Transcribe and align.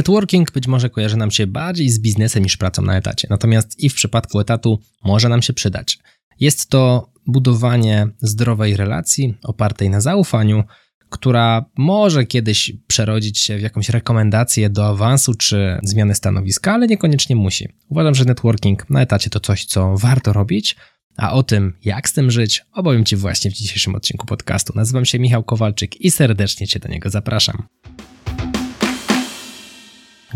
Networking 0.00 0.52
być 0.52 0.66
może 0.66 0.90
kojarzy 0.90 1.16
nam 1.16 1.30
się 1.30 1.46
bardziej 1.46 1.90
z 1.90 1.98
biznesem 1.98 2.42
niż 2.42 2.56
pracą 2.56 2.82
na 2.82 2.96
etacie, 2.96 3.28
natomiast 3.30 3.80
i 3.80 3.88
w 3.88 3.94
przypadku 3.94 4.40
etatu 4.40 4.80
może 5.04 5.28
nam 5.28 5.42
się 5.42 5.52
przydać. 5.52 5.98
Jest 6.40 6.68
to 6.70 7.10
budowanie 7.26 8.08
zdrowej 8.20 8.76
relacji 8.76 9.34
opartej 9.42 9.90
na 9.90 10.00
zaufaniu, 10.00 10.64
która 11.08 11.64
może 11.76 12.26
kiedyś 12.26 12.72
przerodzić 12.86 13.38
się 13.38 13.58
w 13.58 13.60
jakąś 13.60 13.88
rekomendację 13.88 14.70
do 14.70 14.88
awansu 14.88 15.34
czy 15.34 15.78
zmiany 15.82 16.14
stanowiska, 16.14 16.72
ale 16.72 16.86
niekoniecznie 16.86 17.36
musi. 17.36 17.68
Uważam, 17.88 18.14
że 18.14 18.24
networking 18.24 18.90
na 18.90 19.00
etacie 19.02 19.30
to 19.30 19.40
coś, 19.40 19.64
co 19.64 19.96
warto 19.96 20.32
robić, 20.32 20.76
a 21.16 21.32
o 21.32 21.42
tym, 21.42 21.72
jak 21.84 22.08
z 22.08 22.12
tym 22.12 22.30
żyć, 22.30 22.62
opowiem 22.72 23.04
Ci 23.04 23.16
właśnie 23.16 23.50
w 23.50 23.54
dzisiejszym 23.54 23.94
odcinku 23.94 24.26
podcastu. 24.26 24.72
Nazywam 24.76 25.04
się 25.04 25.18
Michał 25.18 25.44
Kowalczyk 25.44 26.00
i 26.00 26.10
serdecznie 26.10 26.66
Cię 26.66 26.80
do 26.80 26.88
niego 26.88 27.10
zapraszam. 27.10 27.62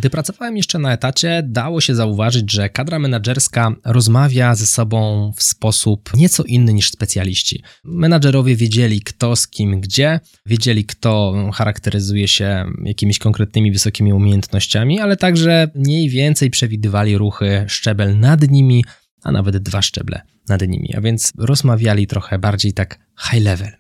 Gdy 0.05 0.11
pracowałem 0.11 0.57
jeszcze 0.57 0.79
na 0.79 0.93
etacie, 0.93 1.43
dało 1.47 1.81
się 1.81 1.95
zauważyć, 1.95 2.53
że 2.53 2.69
kadra 2.69 2.99
menedżerska 2.99 3.73
rozmawia 3.85 4.55
ze 4.55 4.67
sobą 4.67 5.33
w 5.37 5.43
sposób 5.43 6.11
nieco 6.15 6.43
inny 6.43 6.75
niż 6.75 6.91
specjaliści. 6.91 7.63
Menadżerowie 7.85 8.57
wiedzieli, 8.57 9.01
kto 9.01 9.37
z 9.37 9.49
kim 9.49 9.81
gdzie, 9.81 10.21
wiedzieli, 10.47 10.85
kto 10.85 11.35
charakteryzuje 11.55 12.29
się 12.29 12.65
jakimiś 12.85 13.19
konkretnymi 13.19 13.73
wysokimi 13.73 14.13
umiejętnościami, 14.13 15.01
ale 15.01 15.17
także 15.17 15.71
mniej 15.75 16.09
więcej 16.09 16.51
przewidywali 16.51 17.19
ruchy 17.19 17.65
szczebel 17.69 18.19
nad 18.19 18.51
nimi, 18.51 18.85
a 19.23 19.33
nawet 19.33 19.57
dwa 19.57 19.83
szczeble 19.83 20.21
nad 20.49 20.63
nimi, 20.63 20.95
a 20.97 21.01
więc 21.01 21.33
rozmawiali 21.39 22.07
trochę 22.07 22.39
bardziej 22.39 22.73
tak 22.73 22.99
high 23.31 23.43
level. 23.43 23.73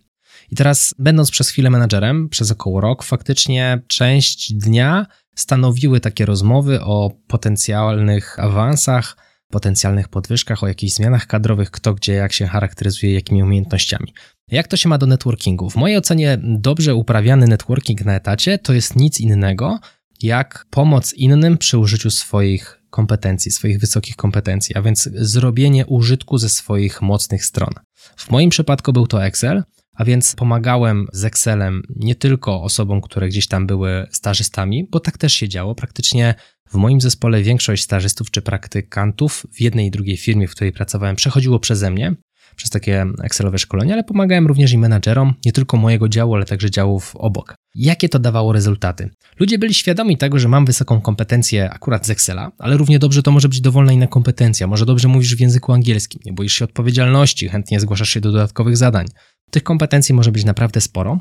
I 0.50 0.56
teraz, 0.56 0.94
będąc 0.98 1.30
przez 1.30 1.48
chwilę 1.48 1.70
menadżerem, 1.70 2.28
przez 2.28 2.50
około 2.50 2.80
rok, 2.80 3.02
faktycznie 3.02 3.80
część 3.86 4.52
dnia 4.52 5.06
stanowiły 5.34 6.00
takie 6.00 6.26
rozmowy 6.26 6.80
o 6.80 7.10
potencjalnych 7.26 8.38
awansach, 8.38 9.16
potencjalnych 9.50 10.08
podwyżkach, 10.08 10.62
o 10.62 10.68
jakichś 10.68 10.92
zmianach 10.92 11.26
kadrowych, 11.26 11.70
kto 11.70 11.94
gdzie, 11.94 12.12
jak 12.12 12.32
się 12.32 12.46
charakteryzuje, 12.46 13.14
jakimi 13.14 13.42
umiejętnościami. 13.42 14.14
Jak 14.50 14.68
to 14.68 14.76
się 14.76 14.88
ma 14.88 14.98
do 14.98 15.06
networkingu? 15.06 15.70
W 15.70 15.76
mojej 15.76 15.96
ocenie 15.96 16.38
dobrze 16.42 16.94
uprawiany 16.94 17.46
networking 17.46 18.04
na 18.04 18.14
etacie 18.14 18.58
to 18.58 18.72
jest 18.72 18.96
nic 18.96 19.20
innego 19.20 19.78
jak 20.22 20.66
pomoc 20.70 21.12
innym 21.12 21.58
przy 21.58 21.78
użyciu 21.78 22.10
swoich 22.10 22.80
kompetencji, 22.90 23.50
swoich 23.50 23.78
wysokich 23.78 24.16
kompetencji, 24.16 24.76
a 24.76 24.82
więc 24.82 25.08
zrobienie 25.14 25.86
użytku 25.86 26.38
ze 26.38 26.48
swoich 26.48 27.02
mocnych 27.02 27.44
stron. 27.44 27.70
W 28.16 28.30
moim 28.30 28.50
przypadku 28.50 28.92
był 28.92 29.06
to 29.06 29.24
Excel, 29.24 29.62
a 29.94 30.04
więc 30.04 30.34
pomagałem 30.34 31.06
z 31.12 31.24
Excelem 31.24 31.82
nie 31.96 32.14
tylko 32.14 32.62
osobom, 32.62 33.00
które 33.00 33.28
gdzieś 33.28 33.48
tam 33.48 33.66
były 33.66 34.06
stażystami, 34.10 34.88
bo 34.90 35.00
tak 35.00 35.18
też 35.18 35.32
się 35.32 35.48
działo. 35.48 35.74
Praktycznie 35.74 36.34
w 36.68 36.74
moim 36.74 37.00
zespole 37.00 37.42
większość 37.42 37.82
stażystów 37.82 38.30
czy 38.30 38.42
praktykantów 38.42 39.46
w 39.52 39.60
jednej 39.60 39.86
i 39.86 39.90
drugiej 39.90 40.16
firmie, 40.16 40.48
w 40.48 40.50
której 40.50 40.72
pracowałem, 40.72 41.16
przechodziło 41.16 41.58
przeze 41.60 41.90
mnie, 41.90 42.14
przez 42.56 42.70
takie 42.70 43.06
Excelowe 43.22 43.58
szkolenia, 43.58 43.94
ale 43.94 44.04
pomagałem 44.04 44.46
również 44.46 44.72
i 44.72 44.78
menadżerom, 44.78 45.34
nie 45.44 45.52
tylko 45.52 45.76
mojego 45.76 46.08
działu, 46.08 46.34
ale 46.34 46.44
także 46.44 46.70
działów 46.70 47.16
obok. 47.16 47.54
Jakie 47.74 48.08
to 48.08 48.18
dawało 48.18 48.52
rezultaty? 48.52 49.10
Ludzie 49.40 49.58
byli 49.58 49.74
świadomi 49.74 50.18
tego, 50.18 50.38
że 50.38 50.48
mam 50.48 50.66
wysoką 50.66 51.00
kompetencję 51.00 51.70
akurat 51.70 52.06
z 52.06 52.10
Excela, 52.10 52.52
ale 52.58 52.76
równie 52.76 52.98
dobrze 52.98 53.22
to 53.22 53.30
może 53.30 53.48
być 53.48 53.60
dowolna 53.60 53.92
inna 53.92 54.06
kompetencja. 54.06 54.66
Może 54.66 54.86
dobrze 54.86 55.08
mówisz 55.08 55.36
w 55.36 55.40
języku 55.40 55.72
angielskim, 55.72 56.20
nie 56.24 56.32
boisz 56.32 56.52
się 56.52 56.64
odpowiedzialności, 56.64 57.48
chętnie 57.48 57.80
zgłaszasz 57.80 58.08
się 58.08 58.20
do 58.20 58.32
dodatkowych 58.32 58.76
zadań. 58.76 59.06
Tych 59.50 59.62
kompetencji 59.62 60.14
może 60.14 60.32
być 60.32 60.44
naprawdę 60.44 60.80
sporo, 60.80 61.20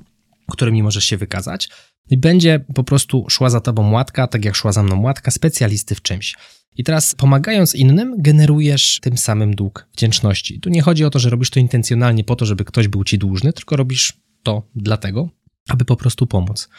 którymi 0.52 0.84
możesz 0.84 1.06
się 1.06 1.18
wykazać 1.18 1.70
i 2.10 2.18
będzie 2.18 2.60
po 2.76 2.84
prostu 2.84 3.26
szła 3.30 3.50
za 3.50 3.62
tobą 3.62 3.92
łatka, 3.92 4.28
tak 4.28 4.46
jak 4.46 4.56
szła 4.56 4.72
za 4.72 4.84
mną 4.84 5.02
łatka 5.02 5.32
specjalisty 5.32 5.96
w 5.96 6.02
czymś. 6.02 6.36
I 6.78 6.84
teraz 6.84 7.16
pomagając 7.16 7.76
innym, 7.76 8.16
generujesz 8.18 9.00
tym 9.02 9.18
samym 9.18 9.56
dług 9.56 9.88
wdzięczności. 9.94 10.60
Tu 10.60 10.70
nie 10.70 10.82
chodzi 10.82 11.06
o 11.06 11.10
to, 11.10 11.20
że 11.20 11.30
robisz 11.30 11.50
to 11.50 11.60
intencjonalnie 11.60 12.24
po 12.24 12.36
to, 12.36 12.46
żeby 12.46 12.66
ktoś 12.66 12.88
był 12.88 13.04
ci 13.04 13.18
dłużny, 13.18 13.54
tylko 13.54 13.76
robisz 13.76 14.14
to 14.44 14.70
dlatego, 14.76 15.30
aby 15.70 15.86
po 15.86 15.96
prostu 15.96 16.28
pomóc. 16.28 16.70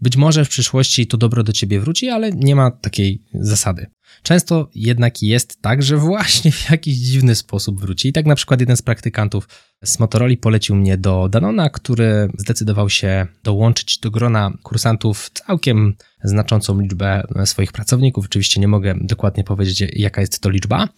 Być 0.00 0.16
może 0.16 0.44
w 0.44 0.48
przyszłości 0.48 1.06
to 1.06 1.16
dobro 1.16 1.42
do 1.42 1.52
ciebie 1.52 1.80
wróci, 1.80 2.08
ale 2.08 2.32
nie 2.32 2.56
ma 2.56 2.70
takiej 2.70 3.22
zasady. 3.34 3.86
Często 4.22 4.68
jednak 4.74 5.22
jest 5.22 5.62
tak, 5.62 5.82
że 5.82 5.96
właśnie 5.96 6.52
w 6.52 6.70
jakiś 6.70 6.96
dziwny 6.96 7.34
sposób 7.34 7.80
wróci. 7.80 8.08
I 8.08 8.12
tak 8.12 8.26
na 8.26 8.34
przykład 8.34 8.60
jeden 8.60 8.76
z 8.76 8.82
praktykantów 8.82 9.48
z 9.84 9.98
Motorola 9.98 10.34
polecił 10.40 10.76
mnie 10.76 10.98
do 10.98 11.28
Danona, 11.28 11.70
który 11.70 12.28
zdecydował 12.38 12.90
się 12.90 13.26
dołączyć 13.44 13.98
do 13.98 14.10
grona 14.10 14.52
kursantów 14.62 15.30
całkiem 15.30 15.94
znaczącą 16.24 16.80
liczbę 16.80 17.22
swoich 17.44 17.72
pracowników. 17.72 18.24
Oczywiście 18.24 18.60
nie 18.60 18.68
mogę 18.68 18.94
dokładnie 19.00 19.44
powiedzieć, 19.44 19.84
jaka 19.92 20.20
jest 20.20 20.40
to 20.40 20.50
liczba. 20.50 20.88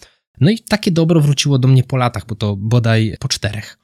No 0.40 0.50
i 0.50 0.58
takie 0.58 0.90
dobro 0.90 1.20
wróciło 1.20 1.58
do 1.58 1.68
mnie 1.68 1.84
po 1.84 1.96
latach, 1.96 2.26
bo 2.26 2.34
to 2.34 2.56
bodaj 2.56 3.16
po 3.20 3.28
czterech 3.28 3.78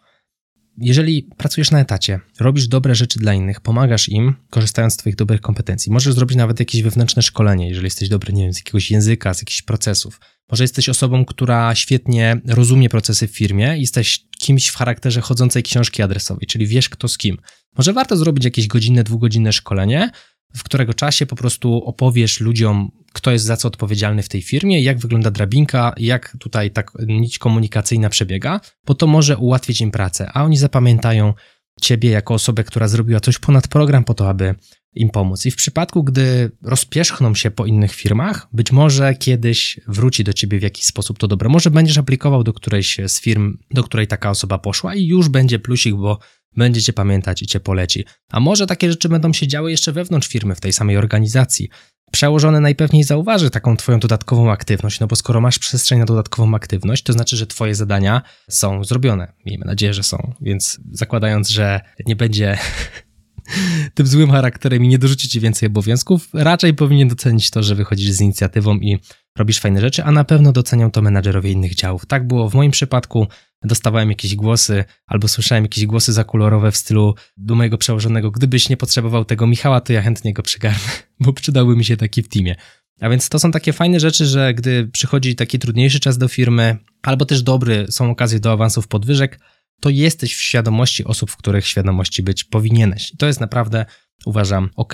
jeżeli 0.78 1.28
pracujesz 1.36 1.70
na 1.70 1.80
etacie, 1.80 2.20
robisz 2.40 2.68
dobre 2.68 2.94
rzeczy 2.94 3.18
dla 3.18 3.34
innych, 3.34 3.60
pomagasz 3.60 4.08
im, 4.08 4.34
korzystając 4.50 4.94
z 4.94 4.96
Twoich 4.96 5.16
dobrych 5.16 5.40
kompetencji, 5.40 5.92
możesz 5.92 6.14
zrobić 6.14 6.36
nawet 6.36 6.60
jakieś 6.60 6.82
wewnętrzne 6.82 7.22
szkolenie, 7.22 7.68
jeżeli 7.68 7.84
jesteś 7.84 8.08
dobry, 8.08 8.32
nie 8.32 8.42
wiem, 8.42 8.52
z 8.52 8.58
jakiegoś 8.58 8.90
języka, 8.90 9.34
z 9.34 9.40
jakichś 9.40 9.62
procesów. 9.62 10.20
Może 10.50 10.64
jesteś 10.64 10.88
osobą, 10.88 11.24
która 11.24 11.74
świetnie 11.74 12.40
rozumie 12.46 12.88
procesy 12.88 13.28
w 13.28 13.36
firmie 13.36 13.76
i 13.76 13.80
jesteś 13.80 14.24
kimś 14.38 14.68
w 14.68 14.76
charakterze 14.76 15.20
chodzącej 15.20 15.62
książki 15.62 16.02
adresowej, 16.02 16.46
czyli 16.46 16.66
wiesz 16.66 16.88
kto 16.88 17.08
z 17.08 17.18
kim. 17.18 17.36
Może 17.76 17.92
warto 17.92 18.16
zrobić 18.16 18.44
jakieś 18.44 18.66
godzinne, 18.66 19.04
dwugodzinne 19.04 19.52
szkolenie, 19.52 20.10
w 20.56 20.62
którego 20.62 20.94
czasie 20.94 21.26
po 21.26 21.36
prostu 21.36 21.76
opowiesz 21.84 22.40
ludziom, 22.40 22.90
kto 23.12 23.30
jest 23.30 23.44
za 23.44 23.56
co 23.56 23.68
odpowiedzialny 23.68 24.22
w 24.22 24.28
tej 24.28 24.42
firmie, 24.42 24.82
jak 24.82 24.98
wygląda 24.98 25.30
drabinka, 25.30 25.94
jak 25.96 26.36
tutaj 26.40 26.70
tak 26.70 26.92
nić 27.06 27.38
komunikacyjna 27.38 28.08
przebiega, 28.08 28.60
bo 28.86 28.94
to 28.94 29.06
może 29.06 29.36
ułatwić 29.36 29.80
im 29.80 29.90
pracę, 29.90 30.30
a 30.32 30.44
oni 30.44 30.56
zapamiętają 30.56 31.34
ciebie 31.80 32.10
jako 32.10 32.34
osobę, 32.34 32.64
która 32.64 32.88
zrobiła 32.88 33.20
coś 33.20 33.38
ponad 33.38 33.68
program 33.68 34.04
po 34.04 34.14
to, 34.14 34.28
aby 34.28 34.54
im 34.94 35.10
pomóc. 35.10 35.46
I 35.46 35.50
w 35.50 35.56
przypadku, 35.56 36.04
gdy 36.04 36.50
rozpierzchną 36.62 37.34
się 37.34 37.50
po 37.50 37.66
innych 37.66 37.94
firmach, 37.94 38.48
być 38.52 38.72
może 38.72 39.14
kiedyś 39.14 39.80
wróci 39.88 40.24
do 40.24 40.32
ciebie 40.32 40.58
w 40.58 40.62
jakiś 40.62 40.84
sposób 40.84 41.18
to 41.18 41.28
dobre. 41.28 41.48
Może 41.48 41.70
będziesz 41.70 41.98
aplikował 41.98 42.44
do 42.44 42.52
którejś 42.52 43.00
z 43.06 43.20
firm, 43.20 43.58
do 43.70 43.84
której 43.84 44.06
taka 44.06 44.30
osoba 44.30 44.58
poszła 44.58 44.94
i 44.94 45.06
już 45.06 45.28
będzie 45.28 45.58
plusik, 45.58 45.94
bo 45.94 46.18
będziecie 46.56 46.92
pamiętać 46.92 47.42
i 47.42 47.46
cię 47.46 47.60
poleci. 47.60 48.04
A 48.30 48.40
może 48.40 48.66
takie 48.66 48.90
rzeczy 48.90 49.08
będą 49.08 49.32
się 49.32 49.46
działy 49.46 49.70
jeszcze 49.70 49.92
wewnątrz 49.92 50.28
firmy, 50.28 50.54
w 50.54 50.60
tej 50.60 50.72
samej 50.72 50.96
organizacji. 50.96 51.68
Przełożony 52.12 52.60
najpewniej 52.60 53.04
zauważy 53.04 53.50
taką 53.50 53.76
twoją 53.76 53.98
dodatkową 54.00 54.50
aktywność, 54.52 55.00
no 55.00 55.06
bo 55.06 55.16
skoro 55.16 55.40
masz 55.40 55.58
przestrzeń 55.58 55.98
na 55.98 56.04
dodatkową 56.04 56.54
aktywność, 56.54 57.02
to 57.02 57.12
znaczy, 57.12 57.36
że 57.36 57.46
twoje 57.46 57.74
zadania 57.74 58.22
są 58.50 58.84
zrobione. 58.84 59.32
Miejmy 59.46 59.64
nadzieję, 59.64 59.94
że 59.94 60.02
są. 60.02 60.32
Więc 60.40 60.80
zakładając, 60.92 61.48
że 61.48 61.80
nie 62.06 62.16
będzie 62.16 62.58
tym 63.94 64.06
złym 64.06 64.30
charakterem 64.30 64.84
i 64.84 64.88
nie 64.88 64.98
dorzuci 64.98 65.28
ci 65.28 65.40
więcej 65.40 65.66
obowiązków, 65.66 66.28
raczej 66.32 66.74
powinien 66.74 67.08
docenić 67.08 67.50
to, 67.50 67.62
że 67.62 67.74
wychodzisz 67.74 68.10
z 68.10 68.20
inicjatywą 68.20 68.76
i 68.76 68.98
robisz 69.38 69.60
fajne 69.60 69.80
rzeczy, 69.80 70.04
a 70.04 70.12
na 70.12 70.24
pewno 70.24 70.52
docenią 70.52 70.90
to 70.90 71.02
menadżerowie 71.02 71.50
innych 71.50 71.74
działów. 71.74 72.06
Tak 72.06 72.26
było 72.26 72.50
w 72.50 72.54
moim 72.54 72.70
przypadku, 72.70 73.26
dostawałem 73.62 74.08
jakieś 74.08 74.34
głosy 74.34 74.84
albo 75.06 75.28
słyszałem 75.28 75.64
jakieś 75.64 75.86
głosy 75.86 76.12
zakulorowe 76.12 76.72
w 76.72 76.76
stylu 76.76 77.14
do 77.36 77.54
mojego 77.54 77.78
przełożonego, 77.78 78.30
gdybyś 78.30 78.68
nie 78.68 78.76
potrzebował 78.76 79.24
tego 79.24 79.46
Michała, 79.46 79.80
to 79.80 79.92
ja 79.92 80.02
chętnie 80.02 80.32
go 80.32 80.42
przygarnę, 80.42 80.78
bo 81.20 81.32
przydałby 81.32 81.76
mi 81.76 81.84
się 81.84 81.96
taki 81.96 82.22
w 82.22 82.28
teamie. 82.28 82.56
A 83.00 83.08
więc 83.08 83.28
to 83.28 83.38
są 83.38 83.50
takie 83.50 83.72
fajne 83.72 84.00
rzeczy, 84.00 84.26
że 84.26 84.54
gdy 84.54 84.88
przychodzi 84.92 85.36
taki 85.36 85.58
trudniejszy 85.58 86.00
czas 86.00 86.18
do 86.18 86.28
firmy, 86.28 86.76
albo 87.02 87.24
też 87.24 87.42
dobry, 87.42 87.86
są 87.90 88.10
okazje 88.10 88.40
do 88.40 88.52
awansów 88.52 88.88
podwyżek, 88.88 89.40
to 89.80 89.90
jesteś 89.90 90.34
w 90.34 90.40
świadomości 90.40 91.04
osób, 91.04 91.30
w 91.30 91.36
których 91.36 91.66
świadomości 91.66 92.22
być 92.22 92.44
powinieneś. 92.44 93.12
I 93.12 93.16
to 93.16 93.26
jest 93.26 93.40
naprawdę, 93.40 93.86
uważam, 94.26 94.70
ok 94.76 94.92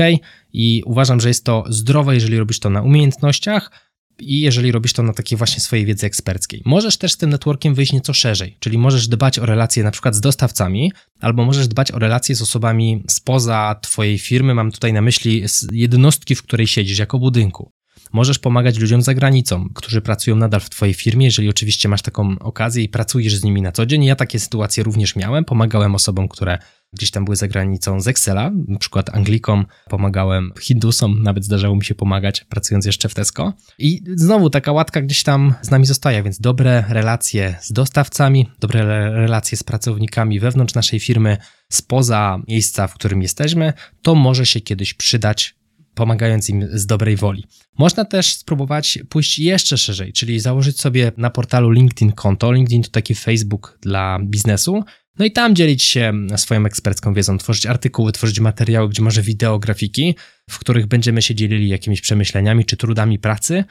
i 0.52 0.82
uważam, 0.86 1.20
że 1.20 1.28
jest 1.28 1.44
to 1.44 1.64
zdrowe, 1.68 2.14
jeżeli 2.14 2.38
robisz 2.38 2.60
to 2.60 2.70
na 2.70 2.82
umiejętnościach, 2.82 3.89
i 4.22 4.40
jeżeli 4.40 4.72
robisz 4.72 4.92
to 4.92 5.02
na 5.02 5.12
takiej 5.12 5.38
właśnie 5.38 5.60
swojej 5.60 5.86
wiedzy 5.86 6.06
eksperckiej. 6.06 6.62
Możesz 6.64 6.96
też 6.96 7.12
z 7.12 7.16
tym 7.16 7.30
networkiem 7.30 7.74
wyjść 7.74 7.92
nieco 7.92 8.14
szerzej, 8.14 8.56
czyli 8.60 8.78
możesz 8.78 9.08
dbać 9.08 9.38
o 9.38 9.46
relacje 9.46 9.84
na 9.84 9.90
przykład 9.90 10.14
z 10.14 10.20
dostawcami, 10.20 10.92
albo 11.20 11.44
możesz 11.44 11.68
dbać 11.68 11.92
o 11.92 11.98
relacje 11.98 12.36
z 12.36 12.42
osobami 12.42 13.04
spoza 13.08 13.76
twojej 13.82 14.18
firmy, 14.18 14.54
mam 14.54 14.72
tutaj 14.72 14.92
na 14.92 15.02
myśli 15.02 15.44
jednostki, 15.72 16.34
w 16.34 16.42
której 16.42 16.66
siedzisz 16.66 16.98
jako 16.98 17.18
budynku. 17.18 17.72
Możesz 18.12 18.38
pomagać 18.38 18.78
ludziom 18.78 19.02
za 19.02 19.14
granicą, 19.14 19.68
którzy 19.74 20.00
pracują 20.00 20.36
nadal 20.36 20.60
w 20.60 20.70
Twojej 20.70 20.94
firmie, 20.94 21.26
jeżeli 21.26 21.48
oczywiście 21.48 21.88
masz 21.88 22.02
taką 22.02 22.38
okazję 22.38 22.84
i 22.84 22.88
pracujesz 22.88 23.36
z 23.36 23.44
nimi 23.44 23.62
na 23.62 23.72
co 23.72 23.86
dzień. 23.86 24.04
Ja 24.04 24.16
takie 24.16 24.38
sytuacje 24.38 24.84
również 24.84 25.16
miałem. 25.16 25.44
Pomagałem 25.44 25.94
osobom, 25.94 26.28
które 26.28 26.58
gdzieś 26.92 27.10
tam 27.10 27.24
były 27.24 27.36
za 27.36 27.48
granicą 27.48 28.00
z 28.00 28.08
Excela, 28.08 28.50
na 28.68 28.78
przykład 28.78 29.14
Anglikom, 29.14 29.66
pomagałem 29.88 30.52
Hindusom, 30.60 31.22
nawet 31.22 31.44
zdarzało 31.44 31.76
mi 31.76 31.84
się 31.84 31.94
pomagać, 31.94 32.44
pracując 32.44 32.86
jeszcze 32.86 33.08
w 33.08 33.14
Tesco. 33.14 33.52
I 33.78 34.04
znowu 34.14 34.50
taka 34.50 34.72
łatka 34.72 35.02
gdzieś 35.02 35.22
tam 35.22 35.54
z 35.62 35.70
nami 35.70 35.86
zostaje, 35.86 36.22
więc 36.22 36.40
dobre 36.40 36.84
relacje 36.88 37.56
z 37.60 37.72
dostawcami, 37.72 38.48
dobre 38.60 38.84
relacje 39.10 39.58
z 39.58 39.62
pracownikami 39.62 40.40
wewnątrz 40.40 40.74
naszej 40.74 41.00
firmy, 41.00 41.36
spoza 41.68 42.38
miejsca, 42.48 42.86
w 42.86 42.94
którym 42.94 43.22
jesteśmy, 43.22 43.72
to 44.02 44.14
może 44.14 44.46
się 44.46 44.60
kiedyś 44.60 44.94
przydać 44.94 45.60
pomagając 45.94 46.50
im 46.50 46.68
z 46.72 46.86
dobrej 46.86 47.16
woli. 47.16 47.44
Można 47.78 48.04
też 48.04 48.34
spróbować 48.34 48.98
pójść 49.08 49.38
jeszcze 49.38 49.78
szerzej, 49.78 50.12
czyli 50.12 50.40
założyć 50.40 50.80
sobie 50.80 51.12
na 51.16 51.30
portalu 51.30 51.70
LinkedIn 51.70 52.12
konto. 52.12 52.52
LinkedIn 52.52 52.82
to 52.82 52.90
taki 52.90 53.14
Facebook 53.14 53.78
dla 53.82 54.18
biznesu. 54.22 54.84
No 55.18 55.24
i 55.24 55.32
tam 55.32 55.54
dzielić 55.54 55.82
się 55.82 56.12
swoją 56.36 56.66
ekspercką 56.66 57.14
wiedzą, 57.14 57.38
tworzyć 57.38 57.66
artykuły, 57.66 58.12
tworzyć 58.12 58.40
materiały, 58.40 58.88
gdzie 58.88 59.02
może 59.02 59.22
wideo, 59.22 59.58
grafiki, 59.58 60.14
w 60.50 60.58
których 60.58 60.86
będziemy 60.86 61.22
się 61.22 61.34
dzielili 61.34 61.68
jakimiś 61.68 62.00
przemyśleniami 62.00 62.64
czy 62.64 62.76
trudami 62.76 63.18
pracy 63.18 63.64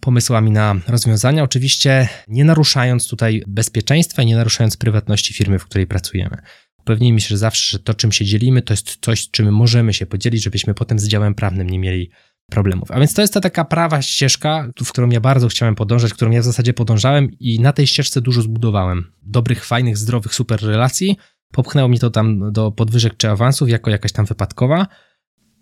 pomysłami 0.00 0.50
na 0.50 0.76
rozwiązania, 0.88 1.42
oczywiście 1.42 2.08
nie 2.28 2.44
naruszając 2.44 3.08
tutaj 3.08 3.42
bezpieczeństwa 3.46 4.22
i 4.22 4.26
nie 4.26 4.36
naruszając 4.36 4.76
prywatności 4.76 5.34
firmy, 5.34 5.58
w 5.58 5.64
której 5.64 5.86
pracujemy. 5.86 6.36
Upewnijmy 6.78 7.20
się 7.20 7.28
że 7.28 7.38
zawsze, 7.38 7.70
że 7.70 7.78
to, 7.78 7.94
czym 7.94 8.12
się 8.12 8.24
dzielimy, 8.24 8.62
to 8.62 8.72
jest 8.72 8.98
coś, 9.00 9.30
czym 9.30 9.52
możemy 9.52 9.94
się 9.94 10.06
podzielić, 10.06 10.42
żebyśmy 10.42 10.74
potem 10.74 10.98
z 10.98 11.08
działem 11.08 11.34
prawnym 11.34 11.70
nie 11.70 11.78
mieli 11.78 12.10
problemów. 12.50 12.90
A 12.90 12.98
więc 12.98 13.14
to 13.14 13.22
jest 13.22 13.34
ta 13.34 13.40
taka 13.40 13.64
prawa 13.64 14.02
ścieżka, 14.02 14.68
w 14.84 14.92
którą 14.92 15.10
ja 15.10 15.20
bardzo 15.20 15.48
chciałem 15.48 15.74
podążać, 15.74 16.14
którą 16.14 16.30
ja 16.30 16.40
w 16.40 16.44
zasadzie 16.44 16.74
podążałem 16.74 17.30
i 17.40 17.60
na 17.60 17.72
tej 17.72 17.86
ścieżce 17.86 18.20
dużo 18.20 18.42
zbudowałem. 18.42 19.12
Dobrych, 19.22 19.64
fajnych, 19.64 19.98
zdrowych, 19.98 20.34
super 20.34 20.62
relacji. 20.62 21.16
Popchnęło 21.52 21.88
mi 21.88 21.98
to 21.98 22.10
tam 22.10 22.52
do 22.52 22.72
podwyżek 22.72 23.16
czy 23.16 23.30
awansów 23.30 23.68
jako 23.68 23.90
jakaś 23.90 24.12
tam 24.12 24.26
wypadkowa 24.26 24.86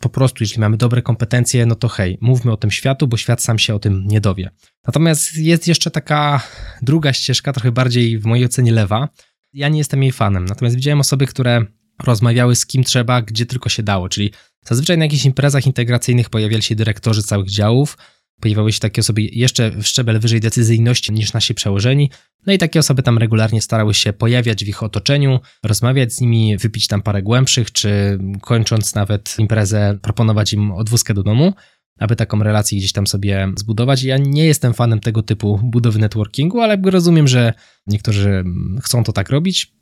po 0.00 0.08
prostu, 0.08 0.44
jeśli 0.44 0.60
mamy 0.60 0.76
dobre 0.76 1.02
kompetencje, 1.02 1.66
no 1.66 1.74
to 1.74 1.88
hej, 1.88 2.18
mówmy 2.20 2.52
o 2.52 2.56
tym 2.56 2.70
światu, 2.70 3.08
bo 3.08 3.16
świat 3.16 3.42
sam 3.42 3.58
się 3.58 3.74
o 3.74 3.78
tym 3.78 4.04
nie 4.06 4.20
dowie. 4.20 4.50
Natomiast 4.86 5.36
jest 5.36 5.68
jeszcze 5.68 5.90
taka 5.90 6.40
druga 6.82 7.12
ścieżka, 7.12 7.52
trochę 7.52 7.72
bardziej 7.72 8.18
w 8.18 8.26
mojej 8.26 8.44
ocenie 8.44 8.72
lewa. 8.72 9.08
Ja 9.52 9.68
nie 9.68 9.78
jestem 9.78 10.02
jej 10.02 10.12
fanem, 10.12 10.44
natomiast 10.44 10.76
widziałem 10.76 11.00
osoby, 11.00 11.26
które 11.26 11.66
rozmawiały 12.04 12.56
z 12.56 12.66
kim 12.66 12.84
trzeba, 12.84 13.22
gdzie 13.22 13.46
tylko 13.46 13.68
się 13.68 13.82
dało, 13.82 14.08
czyli 14.08 14.32
zazwyczaj 14.64 14.98
na 14.98 15.04
jakichś 15.04 15.24
imprezach 15.24 15.66
integracyjnych 15.66 16.30
pojawiali 16.30 16.62
się 16.62 16.74
dyrektorzy 16.74 17.22
całych 17.22 17.50
działów, 17.50 17.98
pojawiały 18.40 18.72
się 18.72 18.80
takie 18.80 19.00
osoby 19.00 19.22
jeszcze 19.22 19.70
w 19.70 19.86
szczebel 19.86 20.20
wyżej 20.20 20.40
decyzyjności 20.40 21.12
niż 21.12 21.32
nasi 21.32 21.54
przełożeni, 21.54 22.10
no 22.46 22.52
i 22.52 22.58
takie 22.58 22.78
osoby 22.78 23.02
tam 23.02 23.18
regularnie 23.18 23.62
starały 23.62 23.94
się 23.94 24.12
pojawiać 24.12 24.64
w 24.64 24.68
ich 24.68 24.82
otoczeniu, 24.82 25.40
rozmawiać 25.62 26.12
z 26.12 26.20
nimi, 26.20 26.56
wypić 26.56 26.86
tam 26.86 27.02
parę 27.02 27.22
głębszych, 27.22 27.72
czy 27.72 28.18
kończąc 28.40 28.94
nawet 28.94 29.34
imprezę, 29.38 29.98
proponować 30.02 30.52
im 30.52 30.72
odwózkę 30.72 31.14
do 31.14 31.22
domu, 31.22 31.52
aby 31.98 32.16
taką 32.16 32.42
relację 32.42 32.78
gdzieś 32.78 32.92
tam 32.92 33.06
sobie 33.06 33.52
zbudować. 33.56 34.02
Ja 34.02 34.18
nie 34.18 34.44
jestem 34.44 34.74
fanem 34.74 35.00
tego 35.00 35.22
typu 35.22 35.60
budowy 35.62 35.98
networkingu, 35.98 36.60
ale 36.60 36.78
rozumiem, 36.84 37.28
że 37.28 37.54
niektórzy 37.86 38.44
chcą 38.82 39.04
to 39.04 39.12
tak 39.12 39.30
robić. 39.30 39.72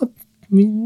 No, 0.00 0.08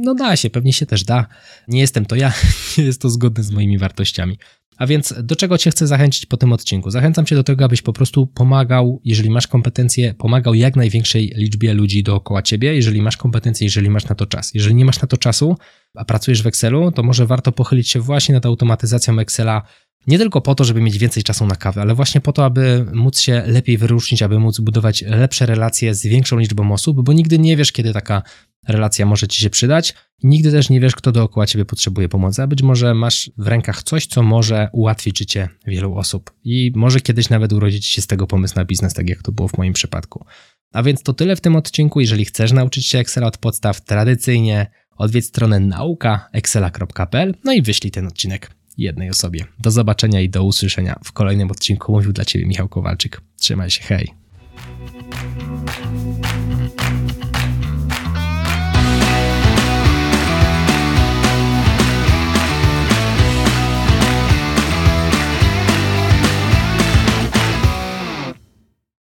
no 0.04 0.14
da 0.14 0.36
się, 0.36 0.50
pewnie 0.50 0.72
się 0.72 0.86
też 0.86 1.04
da. 1.04 1.26
Nie 1.68 1.80
jestem 1.80 2.06
to 2.06 2.16
ja, 2.16 2.32
nie 2.78 2.84
jest 2.84 3.00
to 3.00 3.10
zgodne 3.10 3.44
z 3.44 3.50
moimi 3.50 3.78
wartościami. 3.78 4.38
A 4.76 4.86
więc 4.86 5.14
do 5.22 5.36
czego 5.36 5.58
Cię 5.58 5.70
chcę 5.70 5.86
zachęcić 5.86 6.26
po 6.26 6.36
tym 6.36 6.52
odcinku? 6.52 6.90
Zachęcam 6.90 7.26
Cię 7.26 7.36
do 7.36 7.44
tego, 7.44 7.64
abyś 7.64 7.82
po 7.82 7.92
prostu 7.92 8.26
pomagał, 8.26 9.00
jeżeli 9.04 9.30
masz 9.30 9.46
kompetencje, 9.46 10.14
pomagał 10.14 10.54
jak 10.54 10.76
największej 10.76 11.32
liczbie 11.36 11.74
ludzi 11.74 12.02
dookoła 12.02 12.42
Ciebie, 12.42 12.74
jeżeli 12.74 13.02
masz 13.02 13.16
kompetencje, 13.16 13.64
jeżeli 13.64 13.90
masz 13.90 14.08
na 14.08 14.14
to 14.14 14.26
czas. 14.26 14.54
Jeżeli 14.54 14.74
nie 14.74 14.84
masz 14.84 15.00
na 15.02 15.08
to 15.08 15.16
czasu, 15.16 15.56
a 15.94 16.04
pracujesz 16.04 16.42
w 16.42 16.46
Excelu, 16.46 16.92
to 16.92 17.02
może 17.02 17.26
warto 17.26 17.52
pochylić 17.52 17.90
się 17.90 18.00
właśnie 18.00 18.34
nad 18.34 18.46
automatyzacją 18.46 19.18
Excela 19.18 19.62
nie 20.06 20.18
tylko 20.18 20.40
po 20.40 20.54
to, 20.54 20.64
żeby 20.64 20.80
mieć 20.80 20.98
więcej 20.98 21.22
czasu 21.22 21.46
na 21.46 21.56
kawę, 21.56 21.80
ale 21.80 21.94
właśnie 21.94 22.20
po 22.20 22.32
to, 22.32 22.44
aby 22.44 22.86
móc 22.92 23.20
się 23.20 23.42
lepiej 23.46 23.78
wyróżnić, 23.78 24.22
aby 24.22 24.38
móc 24.38 24.60
budować 24.60 25.02
lepsze 25.02 25.46
relacje 25.46 25.94
z 25.94 26.06
większą 26.06 26.38
liczbą 26.38 26.72
osób, 26.72 27.04
bo 27.04 27.12
nigdy 27.12 27.38
nie 27.38 27.56
wiesz, 27.56 27.72
kiedy 27.72 27.92
taka 27.92 28.22
relacja 28.68 29.06
może 29.06 29.28
ci 29.28 29.40
się 29.40 29.50
przydać. 29.50 29.94
Nigdy 30.22 30.50
też 30.50 30.70
nie 30.70 30.80
wiesz, 30.80 30.96
kto 30.96 31.12
dookoła 31.12 31.46
ciebie 31.46 31.64
potrzebuje 31.64 32.08
pomocy, 32.08 32.42
a 32.42 32.46
być 32.46 32.62
może 32.62 32.94
masz 32.94 33.30
w 33.38 33.46
rękach 33.46 33.82
coś, 33.82 34.06
co 34.06 34.22
może 34.22 34.68
ułatwić 34.72 35.18
życie 35.18 35.48
wielu 35.66 35.94
osób. 35.94 36.30
I 36.44 36.72
może 36.74 37.00
kiedyś 37.00 37.30
nawet 37.30 37.52
urodzić 37.52 37.86
się 37.86 38.02
z 38.02 38.06
tego 38.06 38.26
pomysł 38.26 38.54
na 38.56 38.64
biznes, 38.64 38.94
tak 38.94 39.08
jak 39.08 39.22
to 39.22 39.32
było 39.32 39.48
w 39.48 39.58
moim 39.58 39.72
przypadku. 39.72 40.24
A 40.72 40.82
więc 40.82 41.02
to 41.02 41.12
tyle 41.12 41.36
w 41.36 41.40
tym 41.40 41.56
odcinku. 41.56 42.00
Jeżeli 42.00 42.24
chcesz 42.24 42.52
nauczyć 42.52 42.86
się 42.86 42.98
Excela 42.98 43.26
od 43.26 43.38
podstaw 43.38 43.80
tradycyjnie, 43.80 44.66
odwiedź 44.96 45.26
stronę 45.26 45.60
naukaexcela.pl 45.60 47.34
no 47.44 47.52
i 47.52 47.62
wyślij 47.62 47.90
ten 47.90 48.06
odcinek 48.06 48.61
jednej 48.78 49.10
osobie. 49.10 49.44
Do 49.58 49.70
zobaczenia 49.70 50.20
i 50.20 50.28
do 50.28 50.44
usłyszenia 50.44 50.98
w 51.04 51.12
kolejnym 51.12 51.50
odcinku. 51.50 51.92
Mówił 51.92 52.12
dla 52.12 52.24
Ciebie 52.24 52.46
Michał 52.46 52.68
Kowalczyk. 52.68 53.20
Trzymaj 53.36 53.70
się, 53.70 53.82
hej! 53.82 54.14